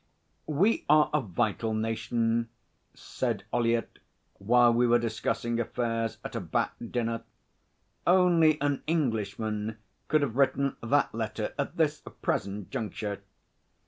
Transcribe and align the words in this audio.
'We 0.47 0.83
are 0.89 1.11
a 1.13 1.21
vital 1.21 1.75
nation,' 1.75 2.49
said 2.95 3.43
Ollyett 3.53 3.99
while 4.39 4.73
we 4.73 4.87
were 4.87 4.97
discussing 4.97 5.59
affairs 5.59 6.17
at 6.25 6.35
a 6.35 6.39
Bat 6.41 6.73
dinner. 6.91 7.21
'Only 8.07 8.59
an 8.61 8.81
Englishman 8.87 9.77
could 10.07 10.23
have 10.23 10.37
written 10.37 10.75
that 10.81 11.13
letter 11.13 11.53
at 11.59 11.77
this 11.77 12.01
present 12.23 12.71
juncture.' 12.71 13.21